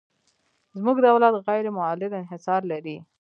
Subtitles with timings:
[0.77, 2.97] زموږ دولت غیر مولد انحصار لري.